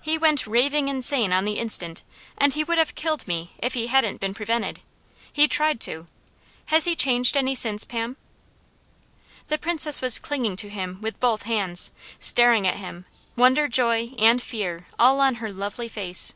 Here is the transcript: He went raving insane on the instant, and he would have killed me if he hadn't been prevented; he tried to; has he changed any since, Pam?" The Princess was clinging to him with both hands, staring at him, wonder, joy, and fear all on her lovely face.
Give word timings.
He 0.00 0.18
went 0.18 0.48
raving 0.48 0.88
insane 0.88 1.32
on 1.32 1.44
the 1.44 1.52
instant, 1.60 2.02
and 2.36 2.54
he 2.54 2.64
would 2.64 2.76
have 2.76 2.96
killed 2.96 3.28
me 3.28 3.52
if 3.58 3.74
he 3.74 3.86
hadn't 3.86 4.18
been 4.20 4.34
prevented; 4.34 4.80
he 5.32 5.46
tried 5.46 5.80
to; 5.82 6.08
has 6.66 6.86
he 6.86 6.96
changed 6.96 7.36
any 7.36 7.54
since, 7.54 7.84
Pam?" 7.84 8.16
The 9.46 9.58
Princess 9.58 10.02
was 10.02 10.18
clinging 10.18 10.56
to 10.56 10.70
him 10.70 11.00
with 11.00 11.20
both 11.20 11.44
hands, 11.44 11.92
staring 12.18 12.66
at 12.66 12.78
him, 12.78 13.04
wonder, 13.36 13.68
joy, 13.68 14.10
and 14.18 14.42
fear 14.42 14.88
all 14.98 15.20
on 15.20 15.36
her 15.36 15.52
lovely 15.52 15.88
face. 15.88 16.34